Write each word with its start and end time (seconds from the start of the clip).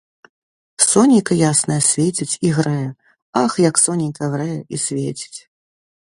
Сонейка 0.91 1.33
яснае 1.51 1.75
свеціць 1.89 2.37
і 2.49 2.53
грэе, 2.57 2.87
ах, 3.43 3.53
як 3.69 3.75
сонейка 3.85 4.23
грэе 4.37 4.57
і 4.77 4.81
свеціць! 4.85 5.39